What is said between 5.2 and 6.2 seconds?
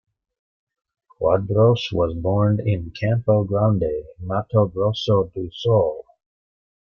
do Sul.